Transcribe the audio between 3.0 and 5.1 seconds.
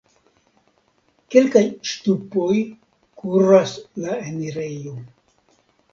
kuras la enirejo.